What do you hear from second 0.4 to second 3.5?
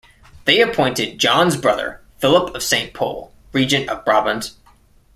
They appointed John's brother, Philip of Saint-Pol,